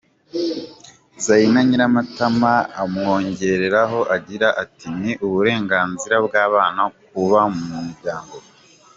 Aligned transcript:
Zaina 1.25 1.59
Nyiramatama 1.67 2.53
amwongereraho 2.81 3.99
agira 4.15 4.47
ati: 4.63 4.87
"Ni 5.01 5.11
uburenganzira 5.25 6.15
bw’abana 6.25 6.81
kuba 7.11 7.41
mu 7.53 7.65
miryango. 7.87 8.35